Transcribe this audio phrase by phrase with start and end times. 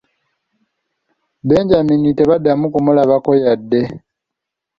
[1.47, 3.81] Benjamin tebaddamu kumulabako yadde.